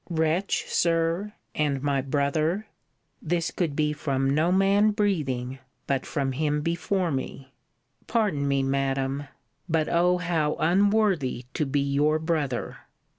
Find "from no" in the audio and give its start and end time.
3.93-4.51